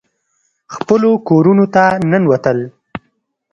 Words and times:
خپلو 0.75 1.11
کورونو 1.27 1.65
ته 1.73 1.83
ننوتل. 2.09 2.57